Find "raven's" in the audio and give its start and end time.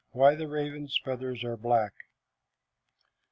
0.47-0.97